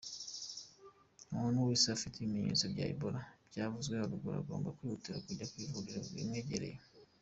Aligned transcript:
Umuntu 1.31 1.59
wese 1.67 1.85
ufite 1.97 2.15
ibimenyetso 2.17 2.65
bya 2.73 2.85
Ebola 2.93 3.21
byavuzwe 3.49 3.93
haruguru 4.01 4.35
agomba 4.41 4.73
kwihutira 4.77 5.17
kujya 5.25 5.45
ku 5.51 5.57
ivuriro 5.65 5.99
rimwegereye;. 6.15 6.77